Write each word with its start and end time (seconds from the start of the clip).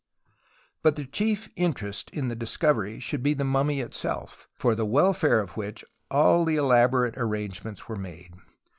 But 0.81 0.95
the 0.95 1.05
chief 1.05 1.49
interest 1.55 2.09
in 2.09 2.27
the 2.27 2.35
discovery 2.35 2.99
should 2.99 3.21
be 3.21 3.33
in 3.33 3.37
the 3.37 3.43
mimimy 3.43 3.81
itself, 3.85 4.49
for 4.57 4.73
the 4.73 4.83
welfare 4.83 5.39
of 5.39 5.55
which 5.55 5.85
all 6.09 6.43
the 6.43 6.55
elaborate 6.55 7.13
arrangements 7.17 7.87
were 7.87 7.97
made. 7.97 8.31